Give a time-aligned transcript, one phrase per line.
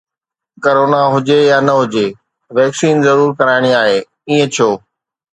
[0.63, 2.07] Corona هجي يا نه هجي،
[2.55, 3.97] ويڪسين ضرور ڪرائڻي آهي،
[4.29, 4.69] ائين ڇو؟